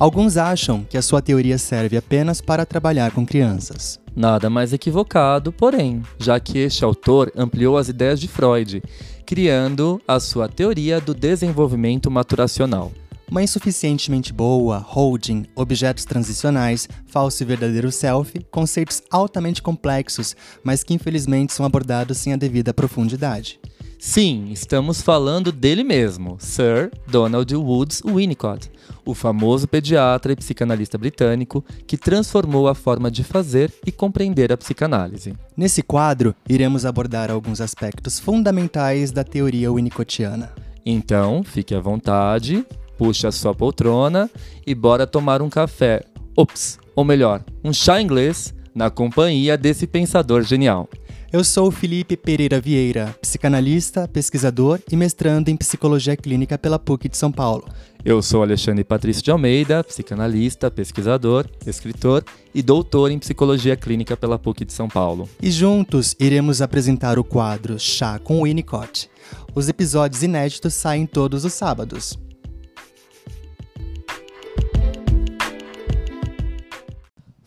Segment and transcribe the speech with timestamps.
[0.00, 4.00] Alguns acham que a sua teoria serve apenas para trabalhar com crianças.
[4.16, 8.82] Nada mais equivocado, porém, já que este autor ampliou as ideias de Freud,
[9.26, 12.90] criando a sua teoria do desenvolvimento maturacional.
[13.30, 20.94] Uma insuficientemente boa, holding, objetos transicionais, falso e verdadeiro self, conceitos altamente complexos, mas que
[20.94, 23.60] infelizmente são abordados sem a devida profundidade.
[24.02, 28.72] Sim, estamos falando dele mesmo, Sir Donald Woods Winnicott,
[29.04, 34.56] o famoso pediatra e psicanalista britânico que transformou a forma de fazer e compreender a
[34.56, 35.34] psicanálise.
[35.54, 40.50] Nesse quadro, iremos abordar alguns aspectos fundamentais da teoria winnicottiana.
[40.84, 42.64] Então, fique à vontade,
[42.96, 44.30] puxe a sua poltrona
[44.66, 46.00] e bora tomar um café.
[46.34, 50.88] Ops, ou melhor, um chá inglês na companhia desse pensador genial.
[51.32, 57.08] Eu sou o Felipe Pereira Vieira, psicanalista, pesquisador e mestrando em psicologia clínica pela PUC
[57.08, 57.68] de São Paulo.
[58.04, 64.40] Eu sou Alexandre Patrício de Almeida, psicanalista, pesquisador, escritor e doutor em psicologia clínica pela
[64.40, 65.28] PUC de São Paulo.
[65.40, 69.08] E juntos iremos apresentar o quadro Chá com Winnicott.
[69.54, 72.18] Os episódios inéditos saem todos os sábados.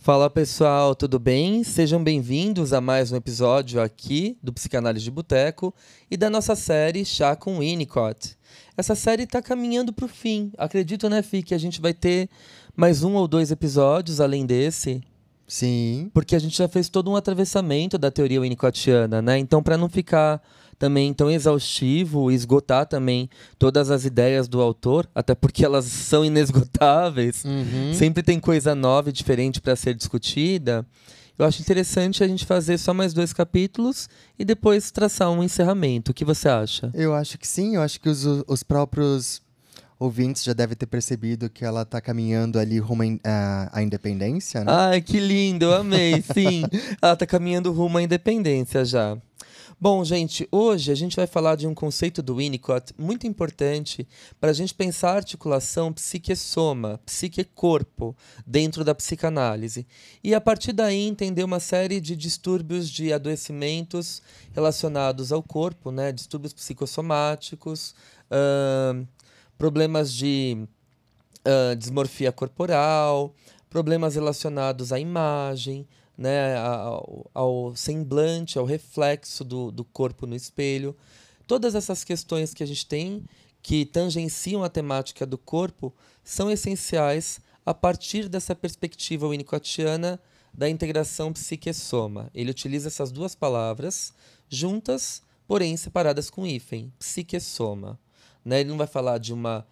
[0.03, 1.63] Fala pessoal, tudo bem?
[1.63, 5.73] Sejam bem-vindos a mais um episódio aqui do Psicanálise de Boteco
[6.11, 8.37] e da nossa série Chá com Winnicott.
[8.75, 10.51] Essa série está caminhando para o fim.
[10.57, 12.29] Acredito, né, Fi, que a gente vai ter
[12.75, 15.01] mais um ou dois episódios além desse.
[15.47, 16.11] Sim.
[16.13, 19.37] Porque a gente já fez todo um atravessamento da teoria winnicottiana, né?
[19.37, 20.41] Então, para não ficar
[20.83, 26.25] também tão exaustivo e esgotar também todas as ideias do autor, até porque elas são
[26.25, 27.93] inesgotáveis, Uhum.
[27.93, 30.85] sempre tem coisa nova e diferente para ser discutida.
[31.39, 36.11] Eu acho interessante a gente fazer só mais dois capítulos e depois traçar um encerramento.
[36.11, 36.91] O que você acha?
[36.93, 39.41] Eu acho que sim, eu acho que os, os próprios
[39.97, 44.71] ouvintes já devem ter percebido que ela está caminhando ali rumo in- à independência, né?
[44.71, 46.63] Ai, que lindo, eu amei, sim.
[47.01, 49.17] Ela tá caminhando rumo à independência já.
[49.83, 54.07] Bom, gente, hoje a gente vai falar de um conceito do Winnicott muito importante
[54.39, 58.15] para a gente pensar a articulação psique-soma, psique-corpo,
[58.47, 59.85] dentro da psicanálise.
[60.23, 64.21] E a partir daí entender uma série de distúrbios de adoecimentos
[64.53, 66.13] relacionados ao corpo, né?
[66.13, 67.93] Distúrbios psicossomáticos,
[68.31, 69.05] ahn,
[69.57, 70.65] problemas de
[71.77, 73.35] dismorfia corporal,
[73.69, 75.85] problemas relacionados à imagem,
[76.17, 80.95] né, ao, ao semblante, ao reflexo do, do corpo no espelho.
[81.47, 83.23] Todas essas questões que a gente tem
[83.61, 85.93] que tangenciam a temática do corpo
[86.23, 90.19] são essenciais a partir dessa perspectiva winnicottiana
[90.53, 92.29] da integração psique-soma.
[92.33, 94.13] Ele utiliza essas duas palavras
[94.49, 97.99] juntas, porém separadas com hífen, psique-soma.
[98.45, 98.59] Né?
[98.59, 99.65] Ele não vai falar de uma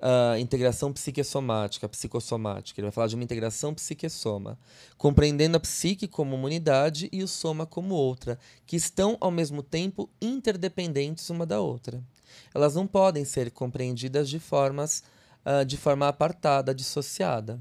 [0.00, 2.80] ah, integração psiquessomática, psicossomática.
[2.80, 4.58] Ele vai falar de uma integração psique-soma,
[4.96, 9.62] compreendendo a psique como uma unidade e o soma como outra, que estão ao mesmo
[9.62, 12.02] tempo interdependentes uma da outra.
[12.54, 15.02] Elas não podem ser compreendidas de formas
[15.44, 17.58] ah, de forma apartada, dissociada.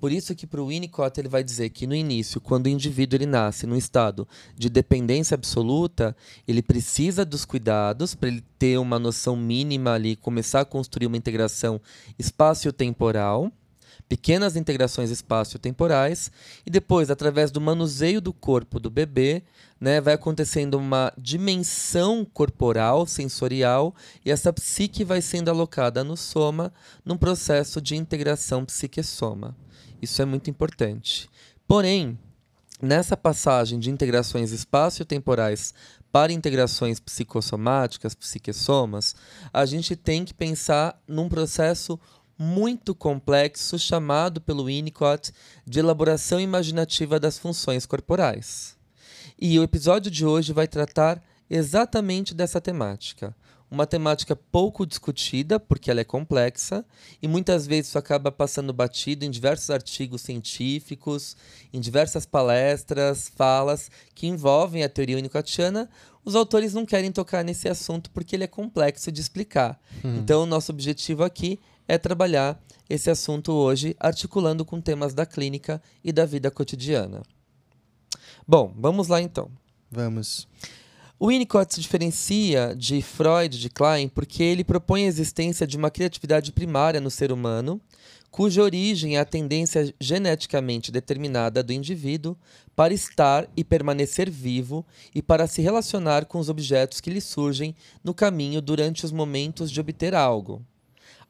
[0.00, 3.18] Por isso que para o Winnicott ele vai dizer que no início, quando o indivíduo
[3.18, 6.16] ele nasce num estado de dependência absoluta,
[6.48, 11.18] ele precisa dos cuidados para ele ter uma noção mínima ali, começar a construir uma
[11.18, 11.78] integração
[12.18, 13.52] espaço-temporal,
[14.10, 16.32] pequenas integrações espaço-temporais,
[16.66, 19.44] e depois, através do manuseio do corpo do bebê,
[19.80, 23.94] né, vai acontecendo uma dimensão corporal, sensorial,
[24.24, 26.72] e essa psique vai sendo alocada no soma
[27.04, 29.56] num processo de integração psique-soma.
[30.02, 31.30] Isso é muito importante.
[31.68, 32.18] Porém,
[32.82, 35.72] nessa passagem de integrações espaço-temporais
[36.10, 39.14] para integrações psicossomáticas, psiquessomas,
[39.52, 41.96] a gente tem que pensar num processo
[42.42, 45.30] muito complexo chamado pelo Winnicott
[45.66, 48.78] de elaboração imaginativa das funções corporais.
[49.38, 53.36] E o episódio de hoje vai tratar exatamente dessa temática.
[53.70, 56.82] Uma temática pouco discutida, porque ela é complexa,
[57.20, 61.36] e muitas vezes isso acaba passando batido em diversos artigos científicos,
[61.70, 65.90] em diversas palestras, falas que envolvem a teoria winnicottiana.
[66.24, 69.78] Os autores não querem tocar nesse assunto porque ele é complexo de explicar.
[70.18, 71.60] Então, o nosso objetivo aqui
[71.90, 77.22] é trabalhar esse assunto hoje, articulando com temas da clínica e da vida cotidiana.
[78.46, 79.50] Bom, vamos lá então.
[79.90, 80.46] Vamos.
[81.18, 85.90] O Winnicott se diferencia de Freud, de Klein, porque ele propõe a existência de uma
[85.90, 87.80] criatividade primária no ser humano,
[88.30, 92.36] cuja origem é a tendência geneticamente determinada do indivíduo
[92.76, 97.74] para estar e permanecer vivo e para se relacionar com os objetos que lhe surgem
[98.04, 100.64] no caminho durante os momentos de obter algo.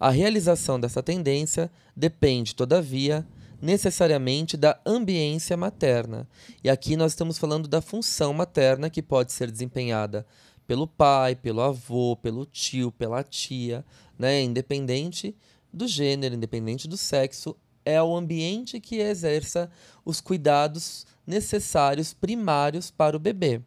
[0.00, 3.26] A realização dessa tendência depende, todavia,
[3.60, 6.26] necessariamente da ambiência materna.
[6.64, 10.26] E aqui nós estamos falando da função materna que pode ser desempenhada
[10.66, 13.84] pelo pai, pelo avô, pelo tio, pela tia,
[14.18, 14.40] né?
[14.40, 15.36] independente
[15.70, 17.54] do gênero, independente do sexo,
[17.84, 19.70] é o ambiente que exerça
[20.02, 23.60] os cuidados necessários primários para o bebê,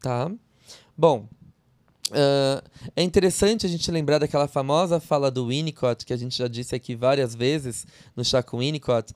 [0.00, 0.30] tá?
[0.96, 1.26] Bom,
[2.10, 2.62] uh,
[2.94, 6.74] é interessante a gente lembrar daquela famosa fala do Winnicott, que a gente já disse
[6.74, 7.86] aqui várias vezes
[8.16, 9.14] no chá com Winnicott,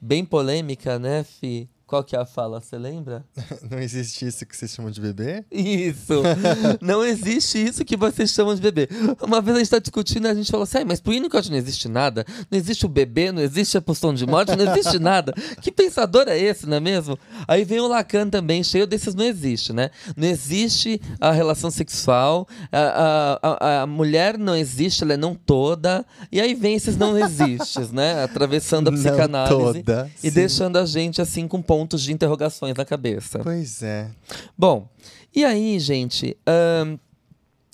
[0.00, 1.68] bem polêmica, né, Fi?
[1.86, 3.24] Qual que é a fala, você lembra?
[3.70, 5.44] Não existe isso que vocês chamam de bebê?
[5.52, 6.22] Isso!
[6.80, 8.88] não existe isso que vocês chamam de bebê.
[9.22, 11.88] Uma vez a gente está discutindo, a gente falou assim, mas pro Winnicott não existe
[11.88, 12.24] nada.
[12.50, 15.34] Não existe o bebê, não existe a posição de morte, não existe nada.
[15.60, 17.18] Que pensador é esse, não é mesmo?
[17.46, 19.90] Aí vem o Lacan também, cheio desses não existe, né?
[20.16, 26.04] Não existe a relação sexual, a, a, a mulher não existe, ela é não toda.
[26.30, 28.24] E aí vem esses não existes, né?
[28.24, 30.34] Atravessando a psicanálise toda, e sim.
[30.34, 33.40] deixando a gente assim com pontos de interrogações na cabeça.
[33.40, 34.08] Pois é.
[34.56, 34.88] Bom,
[35.34, 36.36] e aí, gente,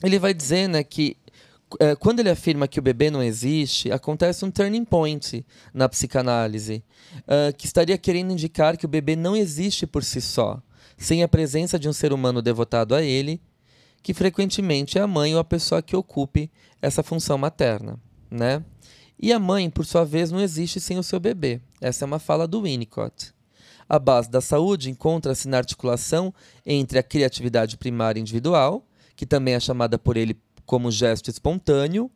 [0.02, 1.18] ele vai dizer né, que
[1.78, 5.44] eh, quando ele afirma que o bebê não existe, acontece um turning point
[5.74, 6.82] na psicanálise,
[7.28, 10.62] ah, que estaria querendo indicar que o bebê não existe por si só,
[10.96, 13.38] sem a presença de um ser humano devotado a ele,
[14.02, 16.50] que frequentemente é a mãe ou a pessoa que ocupe
[16.80, 18.00] essa função materna,
[18.30, 18.64] né?
[19.22, 21.60] E a mãe, por sua vez, não existe sem o seu bebê.
[21.78, 23.34] Essa é uma fala do Winnicott.
[23.90, 26.32] A base da saúde encontra-se na articulação
[26.64, 32.08] entre a criatividade primária individual, que também é chamada por ele como gesto espontâneo,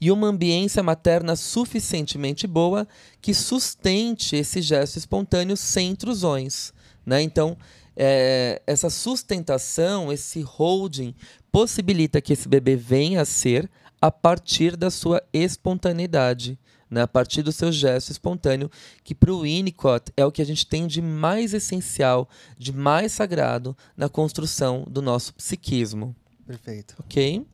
[0.00, 2.88] e uma ambiência materna suficientemente boa
[3.22, 6.72] que sustente esse gesto espontâneo sem intrusões.
[7.06, 7.22] Né?
[7.22, 7.56] Então,
[7.96, 11.14] é, essa sustentação, esse holding,
[11.52, 13.70] possibilita que esse bebê venha a ser
[14.02, 16.58] a partir da sua espontaneidade,
[16.90, 17.02] né?
[17.02, 18.70] a partir do seu gesto espontâneo,
[19.02, 22.28] que para o Winnicott é o que a gente tem de mais essencial,
[22.58, 26.14] de mais sagrado na construção do nosso psiquismo.
[26.46, 26.94] Perfeito.
[26.98, 27.46] Ok?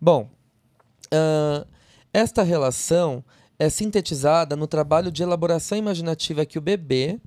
[0.00, 0.30] Bom,
[1.12, 1.66] ah,
[2.12, 3.24] esta relação
[3.58, 7.20] é sintetizada no trabalho de elaboração imaginativa que o bebê,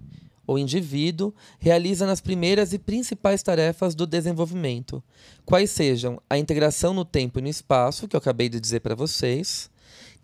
[0.46, 5.04] ou indivíduo, realiza nas primeiras e principais tarefas do desenvolvimento,
[5.46, 8.96] quais sejam a integração no tempo e no espaço, que eu acabei de dizer para
[8.96, 9.70] vocês.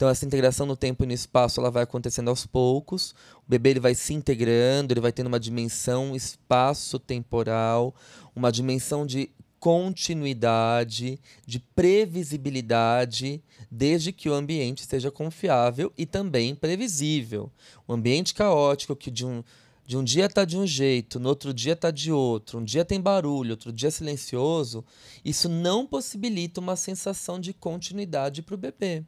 [0.01, 3.11] Então, essa integração no tempo e no espaço ela vai acontecendo aos poucos.
[3.37, 7.93] O bebê ele vai se integrando, ele vai tendo uma dimensão espaço-temporal,
[8.35, 17.51] uma dimensão de continuidade, de previsibilidade, desde que o ambiente seja confiável e também previsível.
[17.87, 19.43] O ambiente caótico que de um,
[19.85, 22.83] de um dia está de um jeito, no outro dia está de outro, um dia
[22.83, 24.83] tem barulho, outro dia é silencioso,
[25.23, 29.05] isso não possibilita uma sensação de continuidade para o bebê.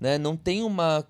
[0.00, 0.18] Né?
[0.18, 1.06] Não tem uma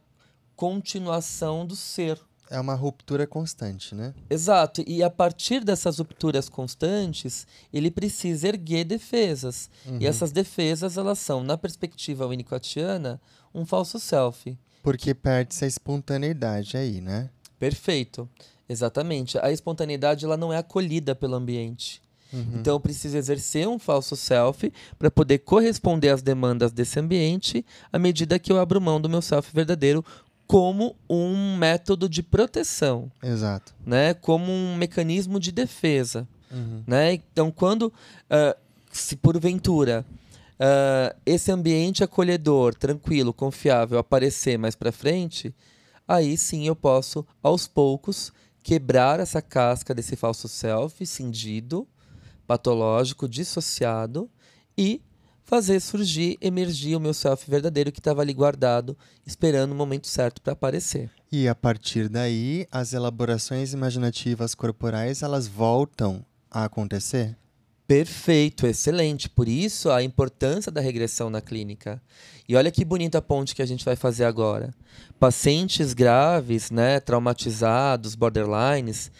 [0.57, 2.19] continuação do ser.
[2.51, 4.15] É uma ruptura constante, né?
[4.31, 4.83] Exato.
[4.87, 9.69] E a partir dessas rupturas constantes, ele precisa erguer defesas.
[10.01, 13.21] E essas defesas, elas são, na perspectiva winnicottiana,
[13.55, 14.57] um falso self.
[14.83, 17.29] Porque perde-se a espontaneidade aí, né?
[17.59, 18.29] Perfeito.
[18.69, 19.39] Exatamente.
[19.39, 22.01] A espontaneidade ela não é acolhida pelo ambiente.
[22.33, 27.99] Então eu preciso exercer um falso self para poder corresponder às demandas desse ambiente à
[27.99, 30.05] medida que eu abro mão do meu self verdadeiro
[30.47, 33.75] como um método de proteção, Exato.
[33.85, 34.15] né?
[34.15, 36.27] Como um mecanismo de defesa.
[36.51, 36.83] Uhum.
[36.87, 37.13] né?
[37.13, 37.93] Então, quando,
[38.31, 38.57] ah,
[38.91, 40.07] se porventura
[40.59, 45.55] ah, esse ambiente acolhedor, tranquilo, confiável aparecer mais para frente,
[46.07, 48.33] aí sim eu posso, aos poucos,
[48.63, 51.87] quebrar essa casca desse falso self cindido,
[52.49, 54.29] patológico, dissociado
[54.77, 55.03] e
[55.45, 60.41] fazer surgir, emergir o meu self verdadeiro que estava ali guardado, esperando o momento certo
[60.41, 61.11] para aparecer.
[61.31, 67.37] E a partir daí, as elaborações imaginativas corporais, elas voltam a acontecer?
[67.87, 69.29] Perfeito, excelente.
[69.29, 72.01] Por isso a importância da regressão na clínica.
[72.47, 74.75] E olha que bonita ponte que a gente vai fazer agora.
[75.19, 79.11] Pacientes graves, né, traumatizados, borderlines,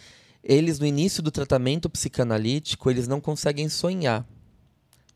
[0.43, 4.25] eles no início do tratamento psicanalítico, eles não conseguem sonhar.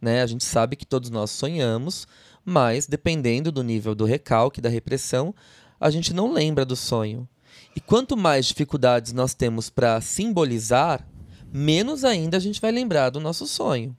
[0.01, 0.21] Né?
[0.21, 2.07] A gente sabe que todos nós sonhamos,
[2.43, 5.33] mas dependendo do nível do recalque, da repressão,
[5.79, 7.27] a gente não lembra do sonho.
[7.75, 11.07] E quanto mais dificuldades nós temos para simbolizar,
[11.51, 13.95] menos ainda a gente vai lembrar do nosso sonho.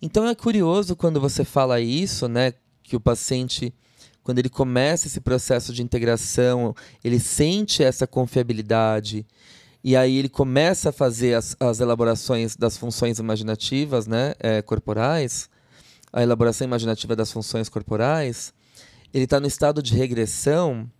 [0.00, 3.74] Então é curioso quando você fala isso, né, que o paciente
[4.28, 9.26] quando ele começa esse processo de integração, ele sente essa confiabilidade
[9.82, 15.48] e aí ele começa a fazer as, as elaborações das funções imaginativas, né, eh, corporais,
[16.12, 18.52] a elaboração imaginativa das funções corporais.
[19.14, 20.90] ele está no estado de regressão,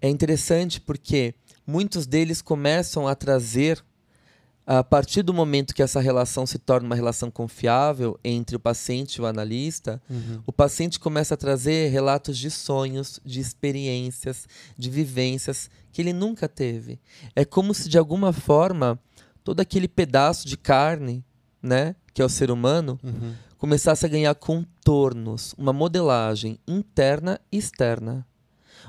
[0.00, 1.34] é interessante porque
[1.66, 3.82] muitos deles começam a trazer,
[4.66, 9.16] a partir do momento que essa relação se torna uma relação confiável entre o paciente
[9.16, 10.40] e o analista, Uhum.
[10.46, 14.46] o paciente começa a trazer relatos de sonhos, de experiências,
[14.78, 17.00] de vivências que ele nunca teve.
[17.34, 18.98] É como se, de alguma forma,
[19.42, 21.24] todo aquele pedaço de carne,
[21.60, 23.34] né, que é o ser humano, Uhum.
[23.58, 28.26] começasse a ganhar contornos, uma modelagem interna e externa.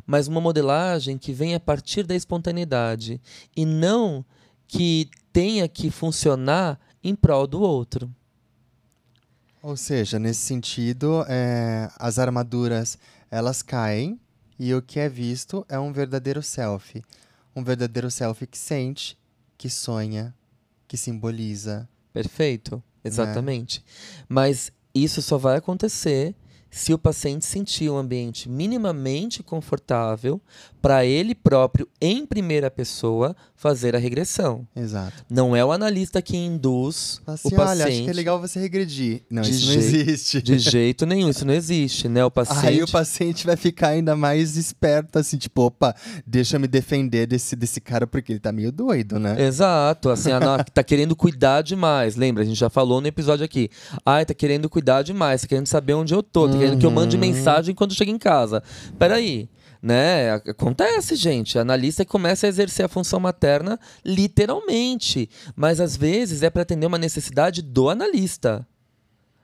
[0.06, 3.22] Mas uma modelagem que vem a partir da espontaneidade
[3.56, 4.26] e não
[4.74, 8.12] que tenha que funcionar em prol do outro.
[9.62, 12.98] Ou seja, nesse sentido, é, as armaduras
[13.30, 14.20] elas caem
[14.58, 17.04] e o que é visto é um verdadeiro self.
[17.56, 19.16] Um verdadeiro self que sente,
[19.58, 20.34] que sonha,
[20.88, 21.88] que simboliza.
[22.12, 23.84] Perfeito, exatamente.
[24.28, 26.36] Mas isso só vai acontecer
[26.74, 30.42] se o paciente sentir um ambiente minimamente confortável
[30.82, 34.68] para ele próprio, em primeira pessoa, fazer a regressão.
[34.76, 35.24] Exato.
[35.30, 37.82] Não é o analista que induz Fala o assim, paciente.
[37.82, 39.22] olha, acho que é legal você regredir.
[39.30, 40.42] Não, isso não existe.
[40.42, 42.26] De jeito nenhum, isso não existe, né?
[42.26, 42.68] O paciente.
[42.68, 45.96] Aí o paciente vai ficar ainda mais esperto, assim, tipo, opa,
[46.28, 49.42] deixa eu me defender desse, desse cara porque ele tá meio doido, né?
[49.42, 52.18] Exato, assim, a Ana tá querendo cuidar demais.
[52.18, 53.70] Lembra, a gente já falou no episódio aqui.
[54.06, 56.92] Ai, tá querendo cuidar demais, tá querendo saber onde eu tô, tá querendo que eu
[56.92, 57.22] mande Uhum.
[57.22, 58.64] mensagem quando chega em casa.
[58.98, 59.50] Peraí,
[59.82, 60.32] né?
[60.32, 61.60] Ac- Acontece, gente.
[61.60, 65.30] Analista começa a exercer a função materna literalmente.
[65.56, 68.66] Mas às vezes é para atender uma necessidade do analista,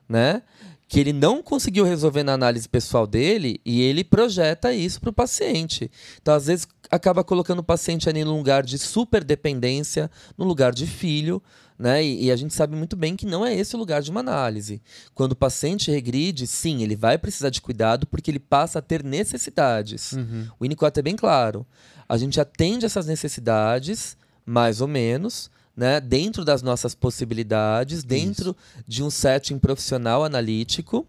[0.08, 0.42] né?
[0.88, 5.14] Que ele não conseguiu resolver na análise pessoal dele e ele projeta isso para o
[5.14, 5.92] paciente.
[6.20, 10.74] Então, às vezes, acaba colocando o paciente ali num lugar de super dependência, num lugar
[10.74, 11.44] de filho,
[11.80, 12.04] né?
[12.04, 14.20] E, e a gente sabe muito bem que não é esse o lugar de uma
[14.20, 14.82] análise.
[15.16, 19.02] Quando o paciente regride, sim, ele vai precisar de cuidado porque ele passa a ter
[19.02, 20.12] necessidades.
[20.12, 20.48] Uhum.
[20.60, 21.66] O Winnicott é bem claro.
[22.08, 28.54] A gente atende essas necessidades, mais ou menos, né, dentro das nossas possibilidades, dentro
[28.86, 31.08] de um setting profissional analítico,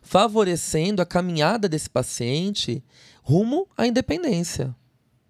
[0.00, 2.82] favorecendo a caminhada desse paciente
[3.22, 4.74] rumo à independência.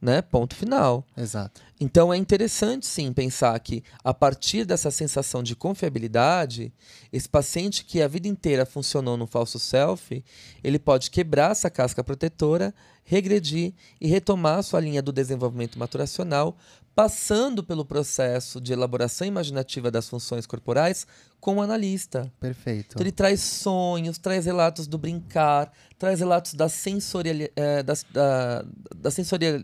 [0.00, 0.22] Né?
[0.22, 1.04] Ponto final.
[1.16, 1.62] Exato.
[1.78, 6.72] Então é interessante sim pensar que a partir dessa sensação de confiabilidade,
[7.12, 10.24] esse paciente que a vida inteira funcionou no falso self,
[10.64, 16.56] ele pode quebrar essa casca protetora, regredir e retomar a sua linha do desenvolvimento maturacional,
[16.94, 21.06] passando pelo processo de elaboração imaginativa das funções corporais
[21.38, 22.32] com o analista.
[22.40, 22.92] Perfeito.
[22.92, 28.64] Então ele traz sonhos, traz relatos do brincar, traz relatos da, sensorial, eh, das- da,
[28.96, 29.62] da sensoria-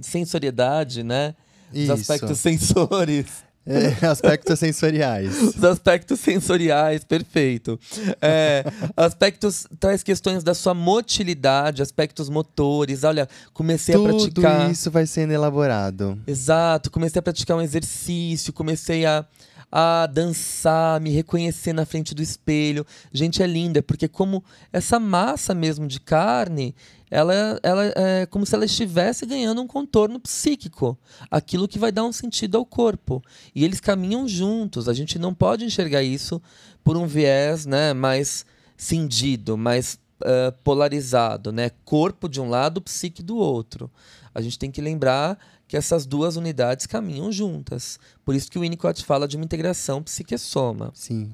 [0.00, 1.34] sensoriedade, né?
[1.72, 1.92] Os Isso.
[1.92, 3.26] aspectos sensores.
[3.66, 5.40] É, aspectos sensoriais.
[5.42, 7.78] Os aspectos sensoriais, perfeito.
[8.20, 8.64] É,
[8.96, 13.04] aspectos, traz questões da sua motilidade, aspectos motores.
[13.04, 14.70] Olha, comecei a Tudo praticar.
[14.70, 16.18] isso vai sendo elaborado.
[16.26, 19.24] Exato, comecei a praticar um exercício, comecei a,
[19.70, 22.84] a dançar, me reconhecer na frente do espelho.
[23.12, 26.74] Gente, é linda, porque como essa massa mesmo de carne,
[27.10, 30.98] ela, ela é como se ela estivesse ganhando um contorno psíquico,
[31.30, 33.22] aquilo que vai dar um sentido ao corpo.
[33.54, 36.40] E eles caminham juntos, a gente não pode enxergar isso
[36.82, 38.44] por um viés né, mais
[38.76, 41.70] cindido, mais eh, polarizado, né?
[41.82, 43.90] Corpo de um lado, psique do outro.
[44.34, 45.38] A gente tem que lembrar
[45.70, 47.96] que essas duas unidades caminham juntas.
[48.24, 50.90] Por isso que o Winnicott fala de uma integração psique-soma.
[50.92, 51.30] Sim.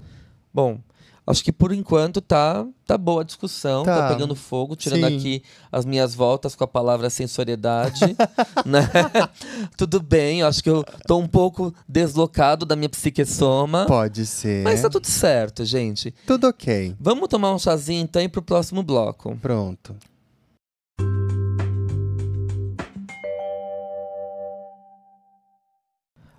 [0.53, 0.79] Bom,
[1.27, 4.09] acho que por enquanto tá, tá boa a discussão, tá, Tá.
[4.15, 5.17] pegando fogo, tirando Sim.
[5.17, 8.15] aqui as minhas voltas com a palavra sensoriedade,
[8.67, 8.91] né?
[9.75, 14.63] Tudo bem, acho que eu tô um pouco deslocado da minha psique-soma, Pode ser.
[14.65, 16.15] mas tá tudo certo, gente.
[16.27, 16.95] Tudo ok.
[17.01, 19.35] Vamos tomar um chazinho então e ir pro próximo bloco.
[19.41, 19.97] Pronto.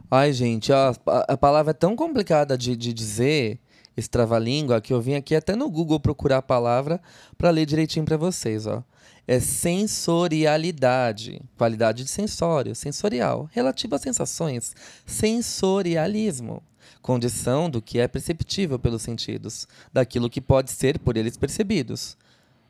[0.09, 3.59] Ai, gente, ó, a, palavra é tão complicada de, de dizer,
[3.95, 7.01] esse trava-língua, que eu vim aqui até no Google procurar a palavra
[7.37, 8.81] para ler direitinho para vocês, ó.
[9.27, 14.73] É sensorialidade, qualidade de sensório, sensorial, relativa a sensações,
[15.05, 16.63] sensorialismo,
[17.01, 22.15] condição do que é perceptível pelos sentidos, daquilo que pode ser por eles percebidos.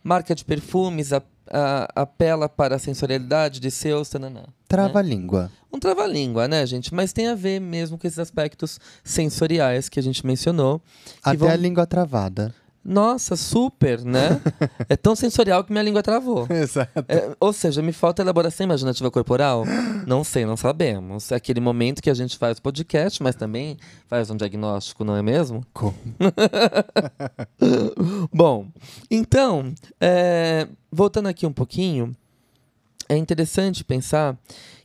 [0.08, 1.22] Marca de perfumes a-
[1.52, 4.44] a- apela para a sensorialidade de seus tananã.
[4.68, 5.52] Trava-língua.
[5.72, 6.94] Um trava-língua, né, gente?
[6.94, 10.82] Mas tem a ver mesmo com esses aspectos sensoriais que a gente mencionou.
[11.22, 12.56] Até vão- a língua travada.
[12.88, 14.39] Nossa, super, né?
[14.88, 16.48] é tão sensorial que minha língua travou.
[16.50, 17.03] Exato.
[17.10, 19.65] É, ou seja, me falta elaboração imaginativa corporal?
[20.08, 21.29] Não sei, não sabemos.
[21.29, 23.77] É aquele momento que a gente faz podcast, mas também
[24.08, 25.65] faz um diagnóstico, não é mesmo?
[25.74, 25.94] Como?
[28.32, 28.67] Bom,
[29.12, 32.15] então, é, voltando aqui um pouquinho,
[33.10, 34.38] é interessante pensar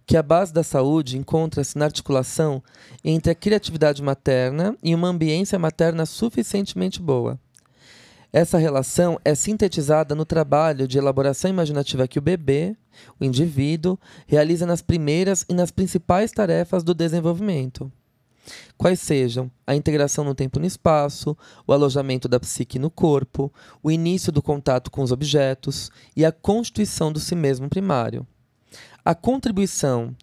[0.05, 2.61] que a base da saúde encontra-se na articulação
[3.05, 7.39] entre a criatividade materna e uma ambiência materna suficientemente boa.
[8.33, 12.75] Essa relação é sintetizada no trabalho de elaboração imaginativa que o bebê,
[13.21, 17.93] o indivíduo, realiza nas primeiras e nas principais tarefas do desenvolvimento.
[18.79, 21.37] Quais sejam a integração no tempo e no espaço,
[21.67, 26.33] o alojamento da psique no corpo, o início do contato com os objetos e a
[26.33, 28.27] constituição do si mesmo primário.
[29.05, 30.17] A contribuição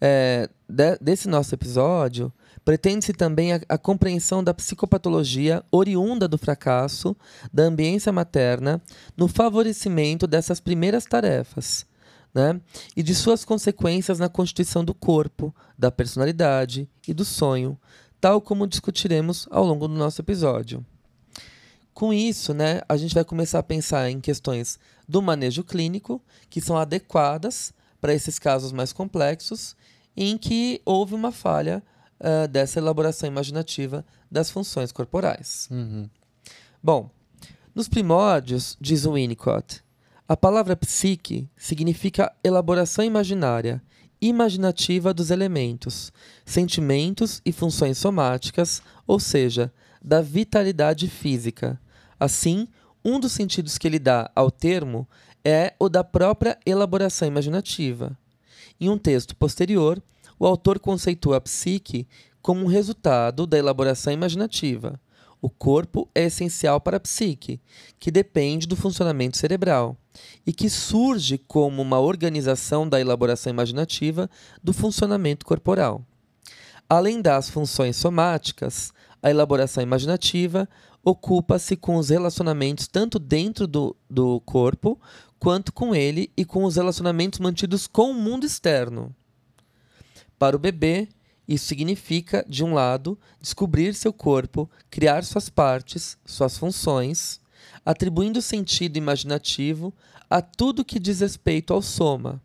[0.00, 2.32] é, de, desse nosso episódio
[2.66, 7.16] pretende-se também a, a, compreensão da psicopatologia oriunda do fracasso
[7.52, 8.82] da ambiência materna
[9.16, 11.86] no favorecimento dessas primeiras tarefas.
[12.34, 12.60] Né?
[12.96, 17.78] E de suas consequências na constituição do corpo, da personalidade e do sonho,
[18.20, 20.84] tal como discutiremos ao longo do nosso episódio.
[21.94, 24.76] Com isso, né, a gente vai começar a pensar em questões
[25.08, 26.20] do manejo clínico,
[26.50, 29.76] que são adequadas para esses casos mais complexos,
[30.16, 31.80] em que houve uma falha
[32.20, 35.68] uh, dessa elaboração imaginativa das funções corporais.
[35.70, 36.08] Uhum.
[36.82, 37.10] Bom,
[37.74, 39.82] nos primórdios, diz o Winnicott,
[40.28, 43.82] a palavra psique significa elaboração imaginária,
[44.20, 46.12] imaginativa dos elementos,
[46.44, 51.80] sentimentos e funções somáticas, ou seja, da vitalidade física.
[52.18, 52.66] Assim,
[53.04, 55.06] um dos sentidos que ele dá ao termo
[55.44, 58.18] é o da própria elaboração imaginativa.
[58.80, 60.02] Em um texto posterior,
[60.38, 62.06] o autor conceitua a psique
[62.42, 65.00] como um resultado da elaboração imaginativa.
[65.40, 67.60] O corpo é essencial para a psique,
[67.98, 69.96] que depende do funcionamento cerebral,
[70.46, 74.30] e que surge como uma organização da elaboração imaginativa
[74.62, 76.04] do funcionamento corporal.
[76.88, 80.68] Além das funções somáticas, a elaboração imaginativa
[81.04, 85.00] ocupa-se com os relacionamentos tanto dentro do, do corpo
[85.38, 89.14] quanto com ele e com os relacionamentos mantidos com o mundo externo.
[90.38, 91.08] Para o bebê,
[91.46, 97.40] isso significa, de um lado, descobrir seu corpo, criar suas partes, suas funções,
[97.84, 99.94] atribuindo sentido imaginativo
[100.28, 102.42] a tudo que diz respeito ao soma,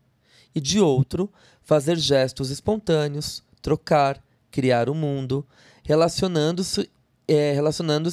[0.54, 1.30] e de outro,
[1.62, 5.46] fazer gestos espontâneos, trocar, criar o mundo,
[5.82, 6.88] relacionando-se
[7.26, 8.10] é, relacionando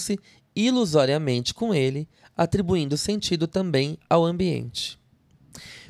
[0.56, 5.00] ilusoriamente com ele, atribuindo sentido também ao ambiente.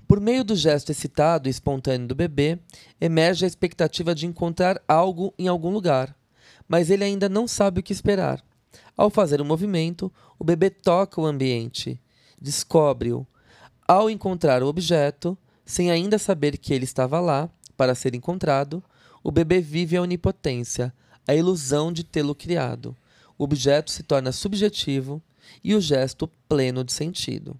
[0.09, 2.57] Por meio do gesto excitado e espontâneo do bebê,
[2.99, 6.15] emerge a expectativa de encontrar algo em algum lugar,
[6.67, 8.43] mas ele ainda não sabe o que esperar.
[8.97, 12.01] Ao fazer o movimento, o bebê toca o ambiente,
[12.41, 13.23] descobre-o.
[13.87, 18.83] Ao encontrar o objeto, sem ainda saber que ele estava lá para ser encontrado,
[19.23, 20.91] o bebê vive a onipotência,
[21.27, 22.97] a ilusão de tê-lo criado.
[23.37, 25.21] O objeto se torna subjetivo
[25.63, 27.55] e o gesto pleno de sentido.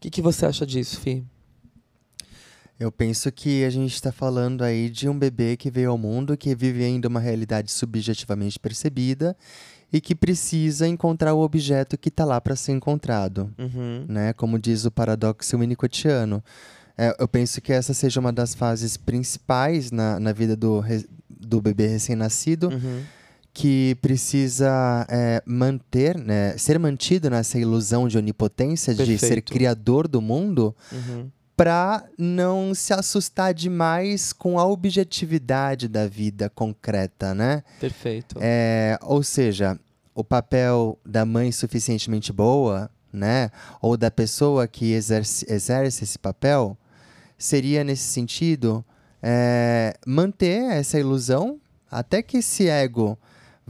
[0.00, 1.22] O que, que você acha disso, Fih?
[2.78, 6.38] Eu penso que a gente está falando aí de um bebê que veio ao mundo,
[6.38, 9.36] que vive ainda uma realidade subjetivamente percebida
[9.92, 14.06] e que precisa encontrar o objeto que está lá para ser encontrado, uhum.
[14.08, 14.32] né?
[14.32, 16.42] Como diz o paradoxo winnicottiano.
[16.96, 20.82] É, eu penso que essa seja uma das fases principais na, na vida do,
[21.28, 22.70] do bebê recém-nascido.
[22.70, 23.02] Uhum
[23.52, 29.20] que precisa é, manter, né, ser mantido nessa ilusão de onipotência, Perfeito.
[29.20, 31.30] de ser criador do mundo, uhum.
[31.56, 37.62] para não se assustar demais com a objetividade da vida concreta, né?
[37.80, 38.36] Perfeito.
[38.40, 39.78] É, ou seja,
[40.14, 43.50] o papel da mãe suficientemente boa, né,
[43.82, 46.78] ou da pessoa que exerce, exerce esse papel,
[47.36, 48.84] seria nesse sentido
[49.20, 51.60] é, manter essa ilusão
[51.90, 53.18] até que esse ego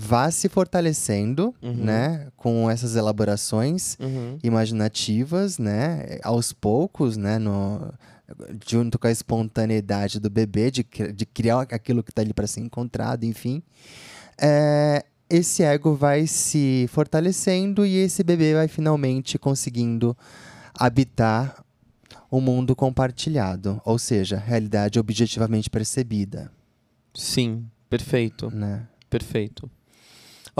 [0.02, 1.74] vá se fortalecendo, Uhum.
[1.74, 4.38] né, com essas elaborações Uhum.
[4.42, 7.92] imaginativas, né, aos poucos, né, no,
[8.66, 10.82] junto com a espontaneidade do bebê de,
[11.14, 13.62] de criar aquilo que está ali para ser encontrado, enfim,
[14.42, 20.16] É, esse ego vai se fortalecendo e esse bebê vai finalmente conseguindo
[20.74, 21.62] habitar
[22.30, 26.50] o mundo compartilhado, ou seja, realidade objetivamente percebida,
[27.14, 28.50] Sim, perfeito.
[28.50, 28.86] né?
[29.10, 29.68] Perfeito.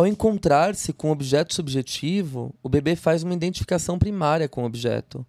[0.00, 5.26] Ao encontrar-se com o objeto subjetivo, o bebê faz uma identificação primária com o objeto.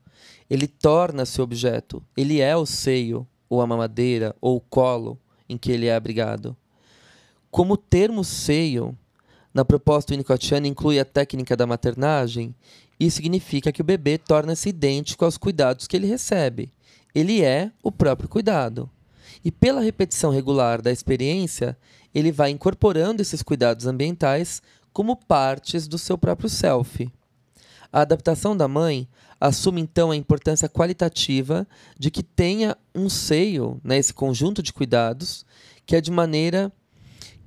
[0.50, 2.02] Ele torna-se objeto.
[2.16, 6.56] Ele é o seio, ou a mamadeira, ou o colo em que ele é abrigado.
[7.50, 8.98] Como o termo seio
[9.54, 12.56] na proposta winnicottiana inclui a técnica da maternagem,
[12.98, 16.72] isso significa que o bebê torna-se idêntico aos cuidados que ele recebe.
[17.14, 18.90] Ele é o próprio cuidado.
[19.44, 21.78] E pela repetição regular da experiência,
[22.14, 27.10] ele vai incorporando esses cuidados ambientais como partes do seu próprio self.
[27.92, 29.08] A adaptação da mãe
[29.40, 35.46] assume então a importância qualitativa de que tenha um seio, né, esse conjunto de cuidados,
[35.86, 36.72] que é de maneira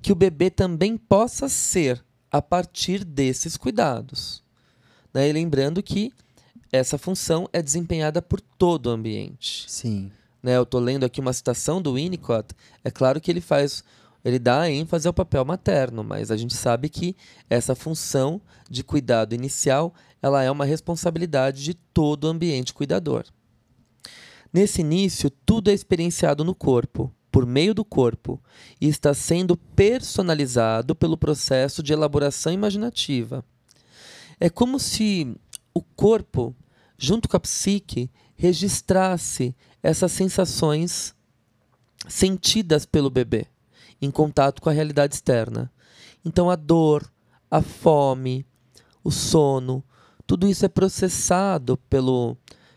[0.03, 4.43] que o bebê também possa ser a partir desses cuidados.
[5.15, 5.29] Né?
[5.29, 6.13] E lembrando que
[6.73, 9.65] essa função é desempenhada por todo o ambiente.
[9.69, 10.11] Sim.
[10.43, 10.57] Né?
[10.57, 12.49] Eu estou lendo aqui uma citação do Winnicott.
[12.83, 13.85] É claro que ele faz,
[14.25, 17.15] ele dá ênfase ao papel materno, mas a gente sabe que
[17.51, 23.25] essa função de cuidado inicial ela é uma responsabilidade de todo o ambiente cuidador.
[24.51, 28.43] Nesse início, tudo é experienciado no corpo, por meio do corpo,
[28.81, 33.45] e está sendo personalizado pelo processo de elaboração imaginativa.
[34.41, 35.37] É como se
[35.75, 36.57] o corpo,
[36.97, 41.15] junto com a psique, registrasse essas sensações
[42.09, 43.49] sentidas pelo bebê
[44.01, 45.71] em contato com a realidade externa.
[46.25, 47.11] Então a dor,
[47.51, 48.47] a fome,
[49.03, 49.85] o sono,
[50.27, 52.37] tudo isso é processado pelo,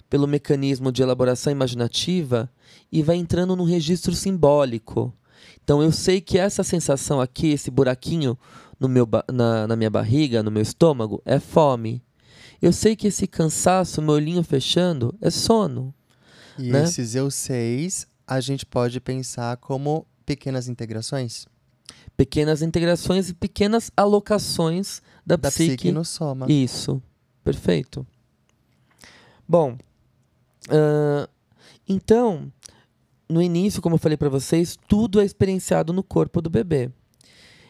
[0.09, 2.51] pelo mecanismo de elaboração imaginativa
[2.91, 5.13] e vai entrando num registro simbólico.
[5.63, 8.37] Então eu sei que essa sensação aqui, esse buraquinho
[8.79, 12.03] no meu, na, na minha barriga, no meu estômago, é fome.
[12.61, 15.93] Eu sei que esse cansaço, meu olhinho fechando, é sono.
[16.57, 16.83] E né?
[16.83, 21.47] esses eu seis a gente pode pensar como pequenas integrações?
[22.15, 25.77] Pequenas integrações e pequenas alocações da, Da psique.
[25.77, 26.45] psique no soma.
[26.51, 27.01] Isso,
[27.43, 28.05] perfeito.
[29.47, 29.77] Bom,
[30.69, 31.29] ah,
[31.87, 32.51] então,
[33.29, 36.91] no início, como eu falei para vocês, tudo é experienciado no corpo do bebê.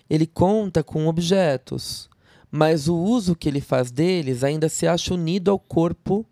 [0.10, 2.10] Ele conta com objetos,
[2.50, 6.26] mas o uso que ele faz deles ainda se acha unido ao corpo,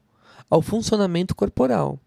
[0.49, 1.99] ao funcionamento corporal.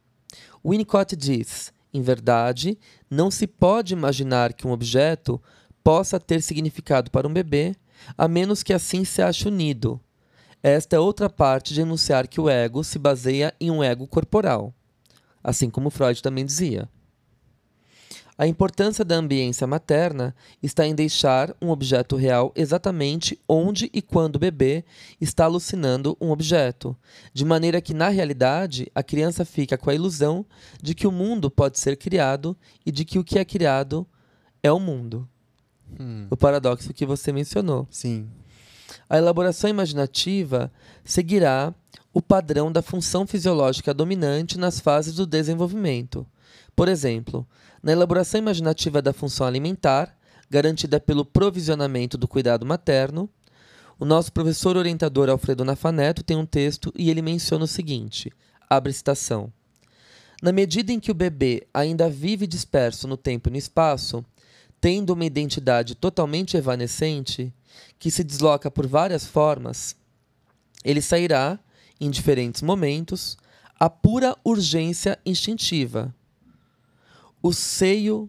[0.65, 2.79] Winnicott diz: em verdade,
[3.11, 5.41] não se pode imaginar que um objeto
[5.83, 7.75] possa ter significado para um bebê,
[8.17, 10.01] a menos que assim se ache unido.
[10.63, 14.75] Esta é outra parte de enunciar que o ego se baseia em um ego corporal,
[15.43, 16.89] assim como Freud também dizia.
[18.41, 24.37] A importância da ambiência materna está em deixar um objeto real exatamente onde e quando
[24.37, 24.85] o bebê
[25.21, 26.97] está alucinando um objeto,
[27.35, 30.47] de maneira que, na realidade, a criança fica com a ilusão
[30.81, 34.07] de que o mundo pode ser criado e de que o que é criado
[34.63, 35.29] é o mundo.
[35.99, 37.89] Hum, O paradoxo que você mencionou.
[37.91, 38.29] sim.
[39.11, 40.73] A elaboração imaginativa
[41.05, 41.75] seguirá
[42.13, 46.27] o padrão da função fisiológica dominante nas fases do desenvolvimento.
[46.75, 47.47] Por exemplo,
[47.83, 50.17] na elaboração imaginativa da função alimentar,
[50.51, 53.29] garantida pelo provisionamento do cuidado materno,
[53.99, 58.33] o nosso professor orientador Alfredo Nafaneto tem um texto e ele menciona o seguinte:
[58.69, 59.53] abre citação.
[60.41, 64.25] Na medida em que o bebê ainda vive disperso no tempo e no espaço,
[64.81, 67.53] tendo uma identidade totalmente evanescente,
[67.99, 69.97] que se desloca por várias formas,
[70.85, 71.59] ele sairá,
[72.01, 73.37] em diferentes momentos,
[73.79, 76.15] a pura urgência instintiva.
[77.43, 78.29] O seio.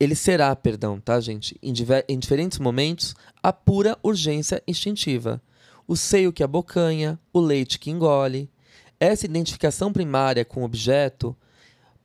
[0.00, 1.56] Ele será, perdão, tá, gente?
[1.62, 1.72] Em,
[2.08, 5.40] em diferentes momentos, a pura urgência instintiva.
[5.86, 8.50] O seio que abocanha, o leite que engole.
[8.98, 11.36] Essa identificação primária com o objeto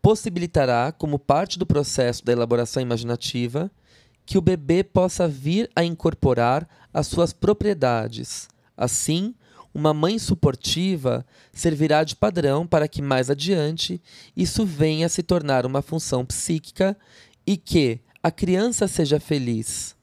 [0.02, 3.72] possibilitará, como parte do processo da elaboração imaginativa,
[4.26, 8.48] que o bebê possa vir a incorporar as suas propriedades.
[8.76, 9.34] Assim,
[9.78, 14.02] uma mãe suportiva servirá de padrão para que mais adiante
[14.36, 16.98] isso venha a se tornar uma função psíquica
[17.46, 19.96] e que a criança seja feliz,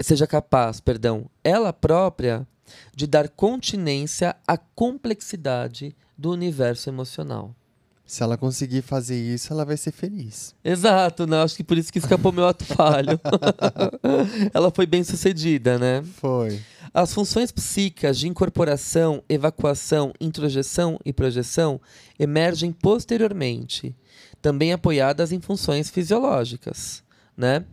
[0.00, 2.46] seja capaz, perdão, ela própria
[2.94, 7.52] de dar continência à complexidade do universo emocional.
[8.10, 10.52] Se ela conseguir fazer isso, ela vai ser feliz.
[10.64, 11.40] Exato, né?
[11.44, 13.20] Acho que por isso que escapou meu ato falho.
[14.52, 16.02] Ela foi bem sucedida, né?
[16.16, 16.60] Foi.
[16.92, 21.80] As funções psíquicas de incorporação, evacuação, introjeção e projeção
[22.18, 23.94] emergem posteriormente,
[24.42, 27.04] também apoiadas em funções fisiológicas.
[27.36, 27.64] Né?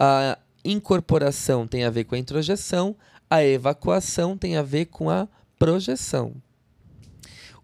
[0.00, 2.96] A incorporação tem a ver com a introjeção,
[3.28, 5.28] a evacuação tem a ver com a
[5.58, 6.32] projeção.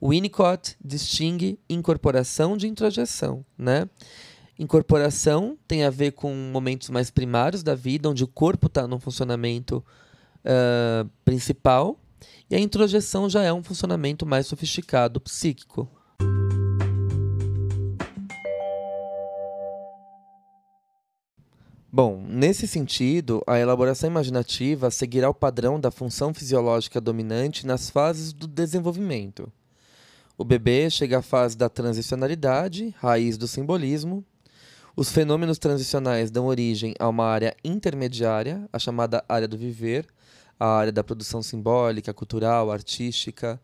[0.02, 3.88] Winnicott distingue incorporação de introjeção, né?
[4.58, 8.98] Incorporação tem a ver com momentos mais primários da vida, onde o corpo está num
[8.98, 9.84] funcionamento
[10.44, 11.98] ah, principal,
[12.50, 15.88] e a introjeção já é um funcionamento mais sofisticado psíquico.
[21.90, 28.32] Bom, nesse sentido, a elaboração imaginativa seguirá o padrão da função fisiológica dominante nas fases
[28.32, 29.50] do desenvolvimento.
[30.40, 34.24] O bebê chega à fase da transicionalidade, raiz do simbolismo.
[34.94, 40.07] Os fenômenos transicionais dão origem a uma área intermediária, a chamada área do viver,
[40.59, 43.61] a área da produção simbólica, cultural, artística.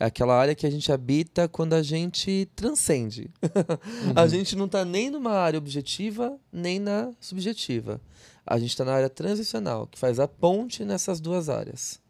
[0.00, 3.30] É aquela área que a gente habita quando a gente transcende.
[3.44, 4.12] Uhum.
[4.16, 8.00] a gente não está nem numa área objetiva, nem na subjetiva.
[8.46, 12.02] A gente está na área transicional, que faz a ponte nessas duas áreas.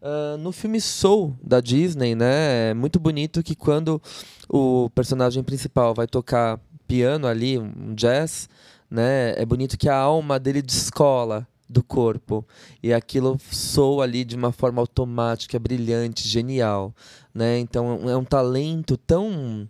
[0.00, 4.00] Uh, no filme Soul da Disney, né, é muito bonito que quando
[4.48, 8.48] o personagem principal vai tocar piano ali, um jazz,
[8.88, 12.46] né, é bonito que a alma dele descola do corpo
[12.82, 16.94] e aquilo soa ali de uma forma automática, brilhante, genial,
[17.34, 17.58] né?
[17.58, 19.68] Então é um talento tão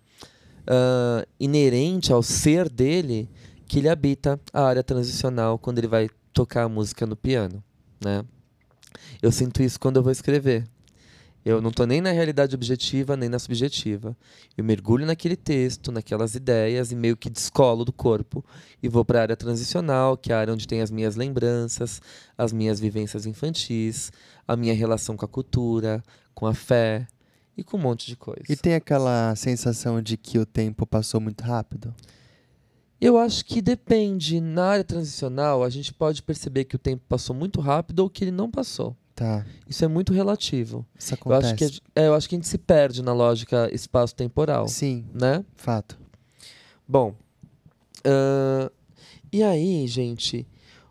[0.62, 3.28] uh, inerente ao ser dele
[3.66, 7.62] que ele habita a área transicional quando ele vai tocar a música no piano,
[8.02, 8.24] né?
[9.22, 10.64] Eu sinto isso quando eu vou escrever.
[11.44, 14.16] Eu não estou nem na realidade objetiva, nem na subjetiva.
[14.56, 18.44] Eu mergulho naquele texto, naquelas ideias e meio que descolo do corpo
[18.82, 22.02] e vou para a área transicional, que é a área onde tem as minhas lembranças,
[22.36, 24.12] as minhas vivências infantis,
[24.46, 26.02] a minha relação com a cultura,
[26.34, 27.06] com a fé
[27.56, 28.44] e com um monte de coisa.
[28.48, 31.94] E tem aquela sensação de que o tempo passou muito rápido?
[33.00, 34.40] Eu acho que depende.
[34.40, 38.24] Na área transicional, a gente pode perceber que o tempo passou muito rápido ou que
[38.24, 38.96] ele não passou.
[39.14, 39.44] Tá.
[39.68, 40.86] Isso é muito relativo.
[40.96, 41.42] Isso acontece.
[41.42, 44.68] Eu acho que, é, eu acho que a gente se perde na lógica espaço-temporal.
[44.68, 45.04] Sim.
[45.12, 45.44] Né?
[45.56, 45.98] Fato.
[46.86, 47.14] Bom.
[47.98, 48.70] Uh,
[49.32, 50.46] e aí, gente,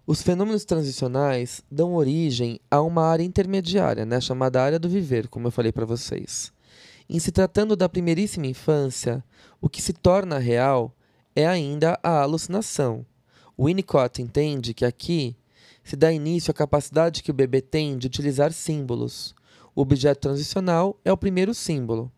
[0.05, 5.47] os fenômenos transicionais dão origem a uma área intermediária, né, chamada área do viver, como
[5.47, 6.51] eu falei para vocês.
[7.09, 9.23] Em se tratando da primeiríssima infância,
[9.59, 10.93] o que se torna real
[11.37, 13.05] é ainda a alucinação.
[13.59, 15.37] Winnicott entende que aqui
[15.83, 19.35] se dá início à capacidade que o bebê tem de utilizar símbolos.
[19.75, 22.11] O objeto transicional é o primeiro símbolo.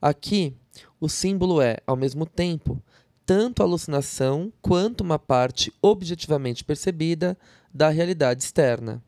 [0.00, 0.54] Aqui,
[1.00, 2.80] o símbolo é, ao mesmo tempo,
[3.26, 7.36] tanto alucinação quanto uma parte objetivamente percebida
[7.74, 9.02] da realidade externa.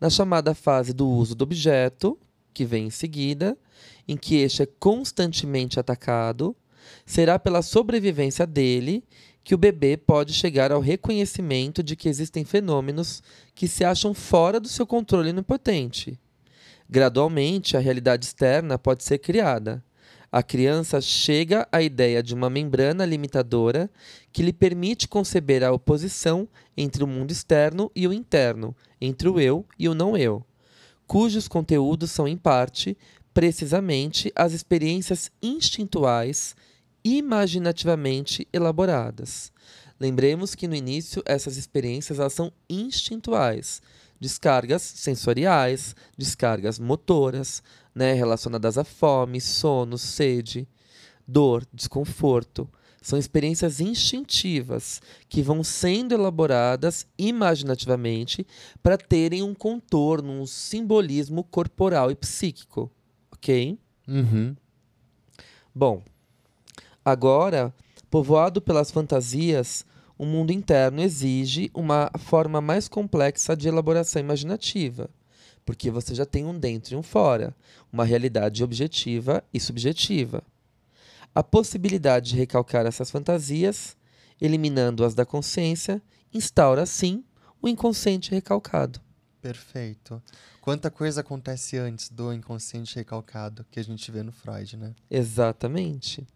[0.00, 2.16] Na chamada fase do uso do objeto,
[2.54, 3.58] que vem em seguida,
[4.06, 6.54] em que este é constantemente atacado,
[7.04, 9.04] será pela sobrevivência dele
[9.42, 13.22] que o bebê pode chegar ao reconhecimento de que existem fenômenos
[13.54, 16.18] que se acham fora do seu controle onipotente.
[16.90, 19.84] Gradualmente, a realidade externa pode ser criada.
[20.32, 23.88] A criança chega à ideia de uma membrana limitadora
[24.32, 29.38] que lhe permite conceber a oposição entre o mundo externo e o interno, entre o
[29.40, 30.44] eu e o não eu,
[31.06, 32.96] cujos conteúdos são, em parte,
[33.32, 36.56] precisamente as experiências instintuais
[37.06, 39.52] imaginativamente elaboradas.
[39.98, 43.80] Lembremos que no início essas experiências elas são instintuais,
[44.20, 47.62] descargas sensoriais, descargas motoras,
[47.94, 50.68] né, relacionadas à fome, sono, sede,
[51.26, 52.68] dor, desconforto.
[53.00, 58.44] São experiências instintivas que vão sendo elaboradas imaginativamente
[58.82, 62.90] para terem um contorno, um simbolismo corporal e psíquico.
[63.30, 63.78] Ok?
[64.08, 64.56] Uhum.
[65.72, 66.02] Bom,
[67.06, 67.72] Agora,
[68.10, 69.86] povoado pelas fantasias,
[70.18, 75.08] o mundo interno exige uma forma mais complexa de elaboração imaginativa,
[75.64, 77.54] porque você já tem um dentro e um fora,
[77.92, 80.42] uma realidade objetiva e subjetiva.
[81.32, 83.96] A possibilidade de recalcar essas fantasias,
[84.40, 86.02] eliminando-as da consciência,
[86.34, 87.22] instaura, assim,
[87.62, 89.00] o inconsciente recalcado.
[89.40, 90.20] Perfeito.
[90.60, 94.92] Quanta coisa acontece antes do inconsciente recalcado que a gente vê no Freud, né?
[95.08, 96.26] Exatamente.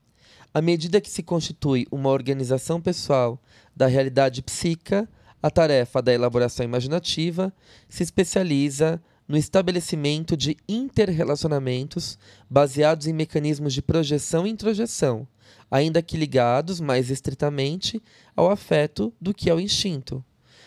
[0.52, 3.40] À medida que se constitui uma organização pessoal
[3.74, 5.08] da realidade psíquica,
[5.40, 7.52] a tarefa da elaboração imaginativa
[7.88, 12.18] se especializa no estabelecimento de interrelacionamentos
[12.50, 15.26] baseados em mecanismos de projeção e introjeção,
[15.70, 18.02] ainda que ligados mais estritamente
[18.34, 20.22] ao afeto do que ao instinto.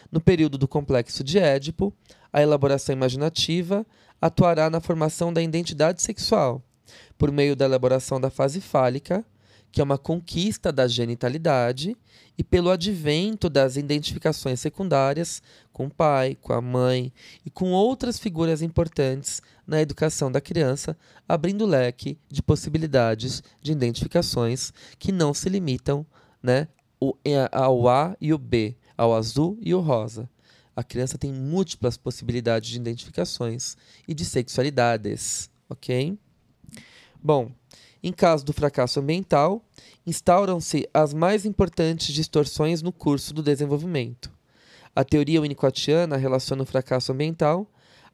[0.09, 1.93] No período do complexo de Édipo,
[2.31, 3.85] a elaboração imaginativa
[4.21, 6.63] atuará na formação da identidade sexual,
[7.17, 9.25] por meio da elaboração da fase fálica,
[9.73, 11.97] que é uma conquista da genitalidade,
[12.37, 17.11] e pelo advento das identificações secundárias com o pai, com a mãe
[17.43, 20.95] e com outras figuras importantes na educação da criança,
[21.27, 26.05] abrindo leque de possibilidades de identificações que não se limitam
[26.41, 26.67] né,
[27.51, 30.29] ao A e o B, ao azul e o rosa.
[30.75, 33.75] A criança tem múltiplas possibilidades de identificações
[34.07, 36.15] e de sexualidades, ok?
[37.23, 37.51] Bom,
[38.03, 39.63] em caso do fracasso ambiental,
[40.05, 44.29] instauram-se as mais importantes distorções no curso do desenvolvimento.
[44.93, 47.65] A teoria winnicottiana relaciona o fracasso ambiental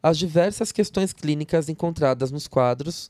[0.02, 3.10] às diversas questões clínicas encontradas nos quadros,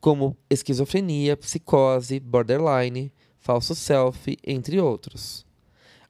[0.00, 5.46] como esquizofrenia, psicose, borderline, falso self, entre outros.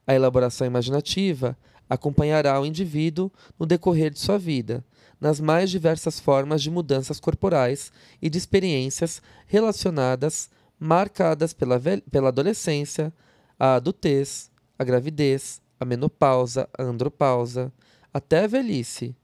[0.05, 1.57] A elaboração imaginativa
[1.89, 4.83] acompanhará o indivíduo no decorrer de sua vida,
[5.19, 10.49] nas mais diversas formas de mudanças corporais e de experiências relacionadas,
[10.79, 13.13] marcadas pela, pela adolescência,
[13.59, 17.71] a adultez, a gravidez, a menopausa, a andropausa,
[18.13, 19.15] até a velhice,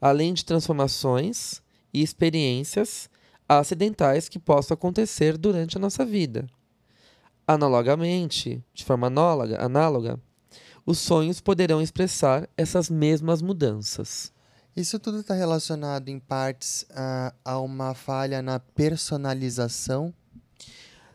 [0.00, 3.08] além de transformações e experiências
[3.48, 6.46] acidentais que possam acontecer durante a nossa vida.
[7.46, 10.20] Analogamente, de forma análoga, análoga
[10.86, 14.32] os sonhos poderão expressar essas mesmas mudanças.
[14.76, 20.12] Isso tudo está relacionado, em partes, a, a uma falha na personalização?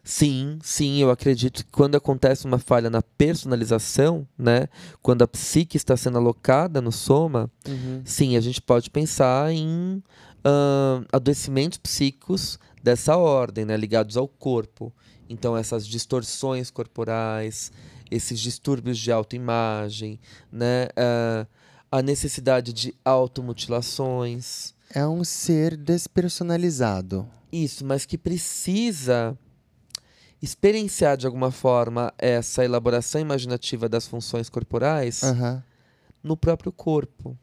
[0.04, 4.68] Sim, sim, eu acredito que quando acontece uma falha na personalização, né,
[5.00, 8.02] quando a psique está sendo alocada no soma, uhum.
[8.04, 10.02] sim, a gente pode pensar em
[10.40, 14.92] uh, adoecimentos psíquicos dessa ordem, né, ligados ao corpo.
[15.30, 17.72] Então, essas distorções corporais,
[18.10, 20.20] esses distúrbios de autoimagem,
[20.52, 21.48] né, uh,
[21.92, 24.74] a necessidade de automutilações.
[24.94, 27.28] É um ser despersonalizado.
[27.52, 29.38] Isso, mas que precisa
[30.42, 35.62] experienciar de alguma forma essa elaboração imaginativa das funções corporais uhum.
[36.24, 37.38] no próprio corpo.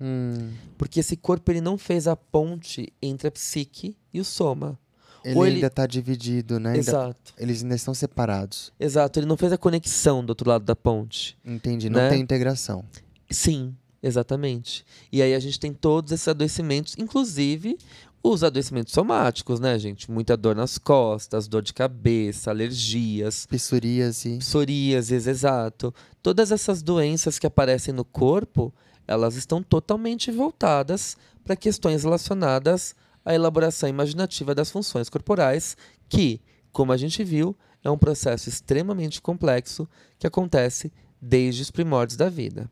[0.00, 0.52] Hum.
[0.76, 4.78] Porque esse corpo ele não fez a ponte entre a psique e o soma.
[5.24, 6.76] Ele Ou ainda está dividido, né?
[6.76, 7.32] Exato.
[7.32, 8.70] Ainda, eles ainda estão separados.
[8.78, 11.38] Exato, ele não fez a conexão do outro lado da ponte.
[11.42, 12.10] Entendi, não né?
[12.10, 12.84] tem integração.
[13.30, 13.74] Sim,
[14.06, 14.84] Exatamente.
[15.10, 17.78] E aí a gente tem todos esses adoecimentos, inclusive
[18.22, 20.10] os adoecimentos somáticos, né, gente?
[20.10, 23.46] Muita dor nas costas, dor de cabeça, alergias.
[23.46, 24.36] Psoríase.
[24.40, 25.94] Psoríases, exato.
[26.22, 28.74] Todas essas doenças que aparecem no corpo,
[29.08, 35.78] elas estão totalmente voltadas para questões relacionadas à elaboração imaginativa das funções corporais,
[36.10, 39.88] que, como a gente viu, é um processo extremamente complexo
[40.18, 42.70] que acontece desde os primórdios da vida.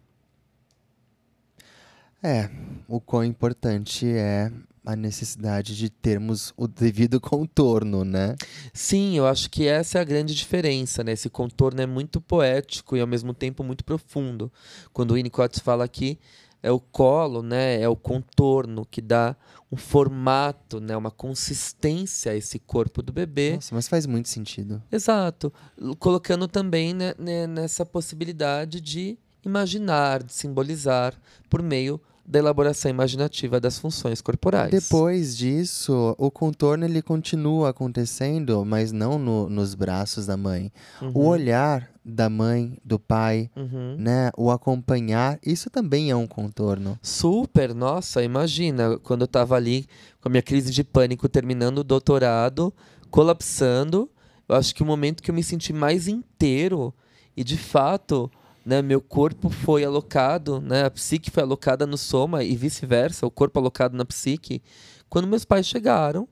[2.22, 2.48] É,
[2.87, 4.50] o quão importante é
[4.85, 8.37] a necessidade de termos o devido contorno, né?
[8.72, 11.12] Sim, eu acho que essa é a grande diferença, né?
[11.12, 14.52] Esse contorno é muito poético e ao mesmo tempo muito profundo.
[14.92, 16.18] Quando o Winnicott fala aqui,
[16.62, 17.80] é o colo, né?
[17.80, 19.37] É o contorno que dá
[19.70, 20.96] um formato, né?
[20.96, 23.54] Uma consistência a esse corpo do bebê.
[23.54, 24.80] Nossa, mas faz muito sentido.
[24.90, 25.52] Exato.
[25.98, 31.14] Colocando também né, né nessa possibilidade de imaginar, de simbolizar
[31.50, 34.70] por meio da elaboração imaginativa das funções corporais.
[34.70, 40.72] Depois disso, o contorno ele continua acontecendo, mas não no, nos braços da mãe.
[41.00, 41.12] Uhum.
[41.14, 43.96] O olhar da mãe, do pai, uhum.
[43.98, 44.30] né?
[44.37, 46.98] O acompanhar, isso também é um contorno.
[47.02, 49.87] Super, nossa, imagina quando eu estava ali
[50.20, 52.72] com a minha crise de pânico terminando o doutorado,
[53.11, 54.11] colapsando,
[54.48, 56.94] eu acho que o momento que eu me senti mais inteiro
[57.37, 58.30] e de fato
[58.64, 63.31] né, meu corpo foi alocado, né, a psique foi alocada no soma e vice-versa, o
[63.31, 64.62] corpo alocado na psique,
[65.09, 66.29] quando meus pais chegaram